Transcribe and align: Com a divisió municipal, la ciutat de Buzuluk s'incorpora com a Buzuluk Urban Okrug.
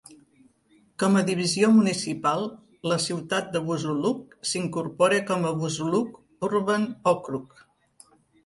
Com 1.01 1.17
a 1.19 1.21
divisió 1.27 1.67
municipal, 1.79 2.41
la 2.91 2.97
ciutat 3.05 3.53
de 3.57 3.63
Buzuluk 3.67 4.35
s'incorpora 4.53 5.23
com 5.31 5.47
a 5.51 5.55
Buzuluk 5.61 6.49
Urban 6.51 6.93
Okrug. 7.17 7.63